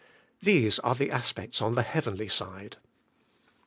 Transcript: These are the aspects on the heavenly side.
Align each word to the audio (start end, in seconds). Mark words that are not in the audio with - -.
These 0.41 0.79
are 0.79 0.95
the 0.95 1.11
aspects 1.11 1.61
on 1.61 1.75
the 1.75 1.83
heavenly 1.83 2.27
side. 2.27 2.77